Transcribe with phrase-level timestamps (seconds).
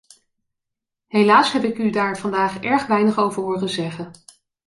[1.07, 4.11] Helaas heb ik u daar vandaag erg weinig over horen zeggen.